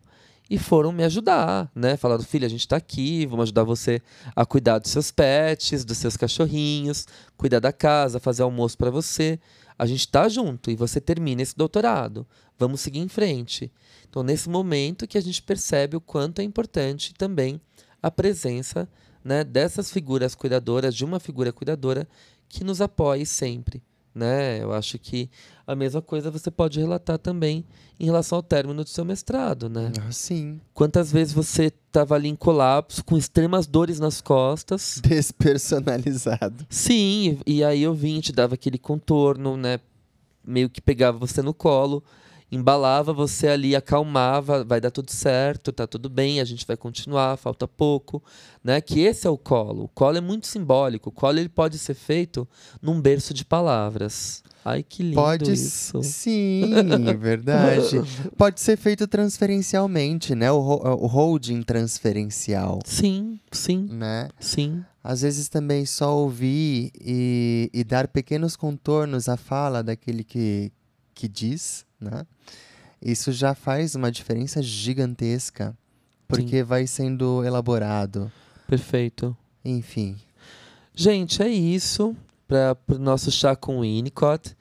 [0.50, 1.96] e foram me ajudar, né?
[1.96, 4.02] Falaram, filha, a gente está aqui, vamos ajudar você
[4.34, 9.38] a cuidar dos seus pets, dos seus cachorrinhos, cuidar da casa, fazer almoço para você.
[9.78, 12.26] A gente está junto e você termina esse doutorado.
[12.58, 13.70] Vamos seguir em frente.
[14.08, 17.60] Então, nesse momento que a gente percebe o quanto é importante também
[18.02, 18.88] a presença
[19.24, 22.08] né, dessas figuras cuidadoras, de uma figura cuidadora
[22.48, 23.82] que nos apoie sempre.
[24.14, 24.60] Né?
[24.60, 25.30] Eu acho que
[25.64, 27.64] a mesma coisa você pode relatar também
[27.98, 29.92] em relação ao término do seu mestrado, né?
[30.00, 30.60] Ah, sim.
[30.74, 35.00] Quantas vezes você estava ali em colapso, com extremas dores nas costas.
[35.06, 36.66] Despersonalizado.
[36.68, 39.78] Sim, e aí eu vim, te dava aquele contorno, né?
[40.44, 42.02] Meio que pegava você no colo
[42.50, 47.36] embalava você ali, acalmava, vai dar tudo certo, tá tudo bem, a gente vai continuar,
[47.36, 48.22] falta pouco,
[48.62, 48.80] né?
[48.80, 49.84] Que esse é o colo.
[49.84, 51.10] O colo é muito simbólico.
[51.10, 52.48] O colo ele pode ser feito
[52.82, 54.42] num berço de palavras.
[54.64, 56.02] Ai, que lindo pode isso.
[56.02, 56.74] Sim,
[57.18, 58.02] verdade.
[58.36, 60.52] pode ser feito transferencialmente, né?
[60.52, 62.80] O, o holding transferencial.
[62.84, 63.88] Sim, sim.
[63.90, 64.28] Né?
[64.38, 64.84] Sim.
[65.02, 70.70] Às vezes também só ouvir e, e dar pequenos contornos à fala daquele que,
[71.14, 72.26] que diz, né?
[73.02, 75.76] Isso já faz uma diferença gigantesca,
[76.28, 76.62] porque Sim.
[76.62, 78.30] vai sendo elaborado.
[78.66, 79.36] Perfeito.
[79.64, 80.16] Enfim.
[80.94, 84.56] Gente, é isso para o nosso chá com o Winnicott.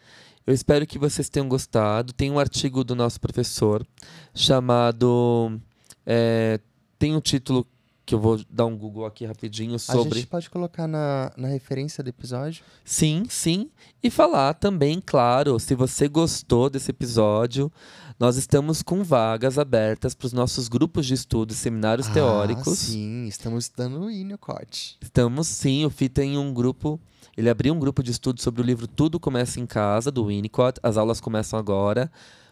[0.46, 2.14] Eu espero que vocês tenham gostado.
[2.14, 3.86] Tem um artigo do nosso professor
[4.34, 5.60] chamado.
[6.06, 6.60] É,
[6.98, 7.68] tem um título
[8.10, 10.18] que eu vou dar um Google aqui rapidinho A sobre.
[10.18, 12.64] gente pode colocar na, na referência do episódio.
[12.84, 13.70] Sim, sim.
[14.02, 17.72] E falar também, claro, se você gostou desse episódio,
[18.20, 22.80] nós estamos com vagas abertas para os nossos grupos de estudos, seminários Ah, teóricos.
[22.80, 24.98] sim, estamos estudando o Winnicott.
[25.00, 27.00] Estamos sim, o Fih tem um grupo.
[27.38, 30.80] Ele abriu um grupo de estudo sobre o livro Tudo Começa em Casa, do Winnicott.
[30.82, 32.12] As aulas começam agora.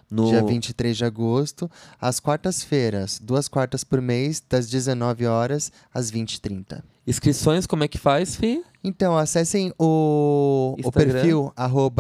[0.10, 0.30] No...
[0.30, 6.82] Dia 23 de agosto, às quartas-feiras, duas quartas por mês, das 19 horas às 20h30.
[7.06, 8.64] Inscrições, como é que faz, Fih?
[8.84, 11.54] Então, acessem o, o perfil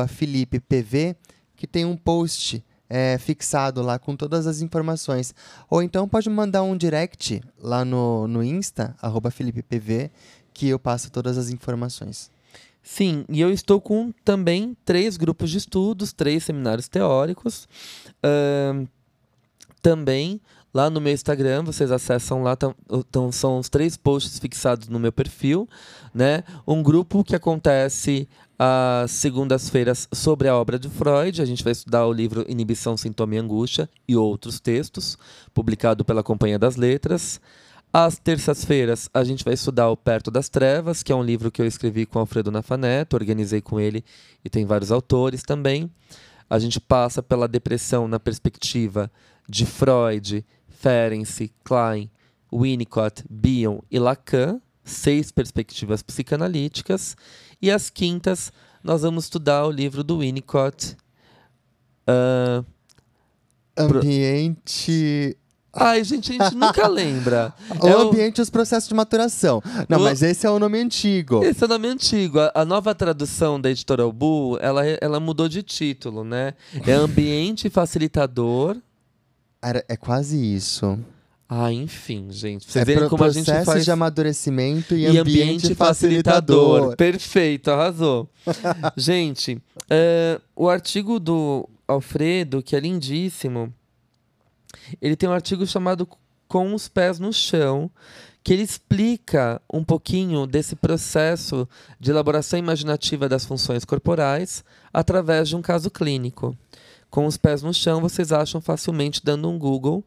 [0.07, 1.15] FelipePV,
[1.55, 5.33] que tem um post é, fixado lá com todas as informações.
[5.69, 10.11] Ou então pode mandar um direct lá no, no Insta, arroba FelipePV,
[10.53, 12.31] que eu passo todas as informações.
[12.89, 17.67] Sim, e eu estou com também três grupos de estudos, três seminários teóricos.
[18.23, 18.85] Ahn,
[19.81, 20.39] também
[20.73, 22.57] lá no meu Instagram, vocês acessam lá,
[22.89, 25.67] então são os três posts fixados no meu perfil,
[26.13, 26.45] né?
[26.65, 28.25] Um grupo que acontece
[28.57, 31.41] às segundas-feiras sobre a obra de Freud.
[31.41, 35.17] A gente vai estudar o livro Inibição, Sintoma e Angústia e outros textos,
[35.53, 37.41] publicado pela Companhia das Letras.
[37.91, 41.61] Às terças-feiras, a gente vai estudar o Perto das Trevas, que é um livro que
[41.61, 44.03] eu escrevi com Alfredo Nafaneto, organizei com ele
[44.43, 45.89] e tem vários autores também.
[46.49, 49.11] A gente passa pela depressão na perspectiva
[49.49, 52.09] de Freud, Ferenczi, Klein,
[52.53, 57.17] Winnicott, Bion e Lacan, seis perspectivas psicanalíticas.
[57.61, 58.51] E às quintas,
[58.83, 60.95] nós vamos estudar o livro do Winnicott.
[63.75, 65.35] Pro- Ambiente.
[65.79, 67.53] Ai, gente, a gente nunca lembra.
[67.81, 69.61] O É o- ambiente e os processos de maturação.
[69.87, 71.43] Não, O- mas esse é o nome antigo.
[71.43, 72.39] Esse é o nome antigo.
[72.39, 76.53] A, a nova tradução da editora Albu, ela, ela mudou de título, né?
[76.85, 78.75] É ambiente facilitador.
[79.61, 80.97] Era- é quase isso.
[81.49, 82.69] Ah, enfim, gente.
[82.69, 83.85] Vocês é verem como a gente faz.
[83.85, 86.95] de amadurecimento e, e ambiente, facilitador.
[86.97, 88.29] Perfeito, arrasou.
[88.97, 89.57] gente,
[89.89, 93.73] é, o artigo do Alfredo, que é lindíssimo,
[95.01, 96.07] ele tem um artigo chamado
[96.47, 97.91] Com os Pés no Chão,
[98.43, 101.67] que ele explica um pouquinho desse processo
[101.99, 104.63] de elaboração imaginativa das funções corporais
[104.93, 106.57] através de um caso clínico.
[107.09, 110.01] Com os pés no chão, vocês acham facilmente dando um Google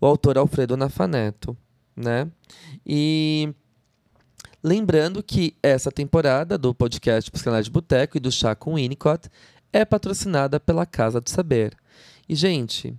[0.00, 1.56] o autor Alfredo Nafaneto,
[1.96, 2.28] né?
[2.84, 3.54] E
[4.62, 9.28] lembrando que essa temporada do podcast Psicanálise de Boteco e do Chá com Winnicott
[9.72, 11.76] é patrocinada pela Casa do Saber.
[12.28, 12.92] E, gente,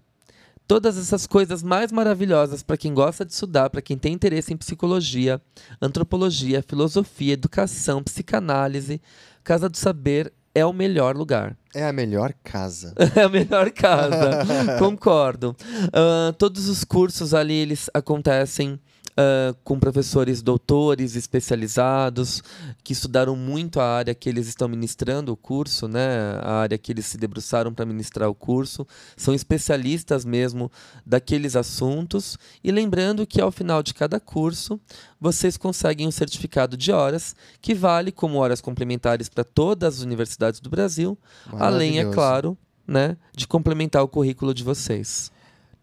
[0.68, 4.58] todas essas coisas mais maravilhosas para quem gosta de estudar, para quem tem interesse em
[4.58, 5.42] psicologia,
[5.82, 9.02] antropologia, filosofia, educação, psicanálise,
[9.44, 11.56] Casa do Saber é o melhor lugar.
[11.76, 12.94] É a melhor casa.
[13.16, 14.46] É a melhor casa.
[14.80, 15.54] Concordo.
[15.92, 18.80] Ah, todos os cursos ali eles acontecem
[19.18, 22.44] ah, com professores doutores especializados
[22.84, 26.38] que estudaram muito a área que eles estão ministrando o curso, né?
[26.42, 28.86] A área que eles se debruçaram para ministrar o curso.
[29.16, 30.70] São especialistas mesmo
[31.06, 32.38] daqueles assuntos.
[32.62, 34.80] E lembrando que ao final de cada curso
[35.20, 40.60] vocês conseguem um certificado de horas que vale como horas complementares para todas as universidades
[40.60, 41.18] do Brasil.
[41.54, 45.32] Além, é claro, né, de complementar o currículo de vocês.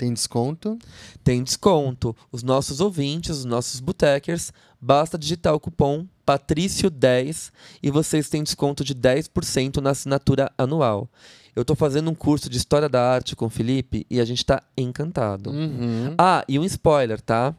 [0.03, 0.77] Tem desconto?
[1.23, 2.17] Tem desconto.
[2.33, 8.83] Os nossos ouvintes, os nossos botecers, basta digitar o cupom Patrício10 e vocês têm desconto
[8.83, 11.09] de 10% na assinatura anual.
[11.55, 14.39] Eu estou fazendo um curso de História da Arte com o Felipe e a gente
[14.39, 15.51] está encantado.
[15.51, 16.17] Uhum.
[16.19, 17.55] Ah, e um spoiler, tá?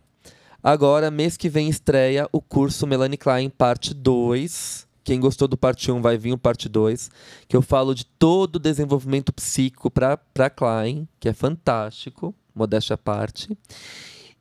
[0.62, 4.86] Agora, mês que vem, estreia o curso Melanie Klein, parte 2.
[5.04, 7.12] Quem gostou do parte 1 vai vir o parte 2,
[7.47, 12.97] que eu falo de todo o desenvolvimento psíquico para Klein, que é fantástico, modéstia à
[12.97, 13.58] parte.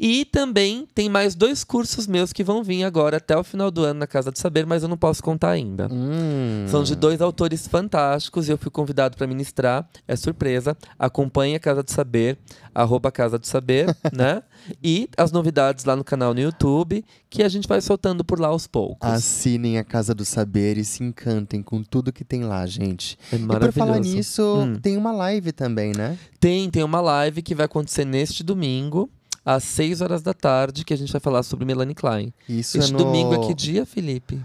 [0.05, 3.85] E também tem mais dois cursos meus que vão vir agora até o final do
[3.85, 5.87] ano na Casa do Saber, mas eu não posso contar ainda.
[5.93, 6.65] Hum.
[6.67, 9.89] São de dois autores fantásticos e eu fui convidado para ministrar.
[10.09, 10.77] É surpresa.
[10.99, 12.37] Acompanhe a Casa do Saber,
[12.75, 14.43] arroba Casa do Saber, né?
[14.83, 18.49] E as novidades lá no canal no YouTube, que a gente vai soltando por lá
[18.49, 19.09] aos poucos.
[19.09, 23.17] Assinem a Casa do Saber e se encantem com tudo que tem lá, gente.
[23.31, 23.79] É E por maravilhoso.
[23.79, 24.75] falar nisso, Hum.
[24.81, 26.19] tem uma live também, né?
[26.41, 29.09] Tem, tem uma live que vai acontecer neste domingo,
[29.45, 32.33] às 6 horas da tarde, que a gente vai falar sobre Melanie Klein.
[32.49, 32.99] Isso este é no...
[32.99, 34.41] domingo é que dia, Felipe?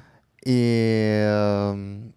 [0.45, 1.23] E...
[1.73, 2.09] hum,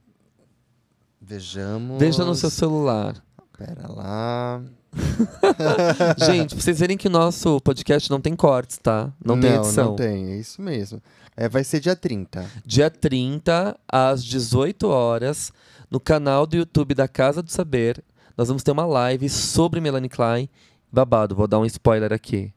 [1.30, 1.98] Vejamos.
[2.00, 3.22] Veja no seu celular.
[3.56, 4.62] Pera lá.
[6.18, 9.12] gente, pra vocês verem que o nosso podcast não tem cortes, tá?
[9.24, 9.90] Não, tem edição.
[9.90, 11.00] Não tem, é isso mesmo.
[11.36, 12.44] É, vai ser dia 30.
[12.66, 15.52] Dia 30, às 18 horas,
[15.88, 18.02] no canal do YouTube da Casa do Saber,
[18.36, 20.48] nós vamos ter uma live sobre Melanie Klein.
[20.90, 22.52] Babado, vou dar um spoiler aqui.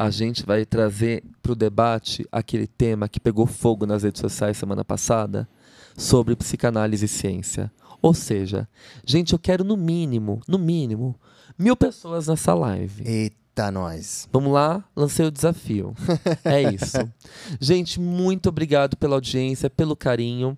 [0.00, 4.56] A gente vai trazer para o debate aquele tema que pegou fogo nas redes sociais
[4.56, 5.46] semana passada
[5.94, 7.70] sobre psicanálise e ciência.
[8.00, 8.66] Ou seja,
[9.04, 11.14] gente, eu quero no mínimo, no mínimo,
[11.58, 13.06] mil pessoas nessa live.
[13.06, 14.26] Eita, nós.
[14.32, 15.94] Vamos lá, lancei o desafio.
[16.44, 16.96] É isso.
[17.60, 20.56] Gente, muito obrigado pela audiência, pelo carinho.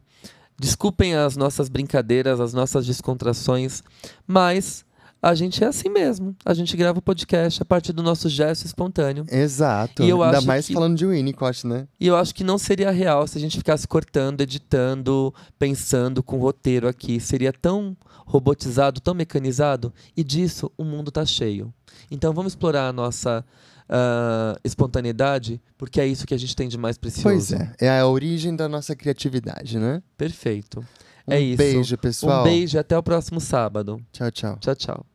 [0.56, 3.82] Desculpem as nossas brincadeiras, as nossas descontrações,
[4.24, 4.84] mas
[5.22, 6.34] a gente é assim mesmo.
[6.44, 9.24] A gente grava o podcast a partir do nosso gesto espontâneo.
[9.30, 10.02] Exato.
[10.02, 11.86] E eu Ainda acho mais que- falando de Winnicott, né?
[12.00, 16.38] E eu acho que não seria real se a gente ficasse cortando, editando, pensando com
[16.38, 17.20] roteiro aqui.
[17.20, 17.96] Seria tão
[18.26, 19.92] robotizado, tão mecanizado.
[20.16, 21.72] E disso o mundo tá cheio.
[22.10, 23.44] Então vamos explorar a nossa
[23.88, 27.22] ah, espontaneidade, porque é isso que a gente tem de mais precioso.
[27.22, 27.72] Pois é.
[27.80, 30.02] É a origem da nossa criatividade, né?
[30.16, 30.80] Perfeito.
[31.28, 31.58] Um é isso.
[31.58, 32.40] beijo, pessoal.
[32.40, 34.02] Um beijo e até o próximo sábado.
[34.12, 34.56] Tchau, tchau.
[34.60, 35.11] Tchau, tchau.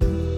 [0.00, 0.35] thank you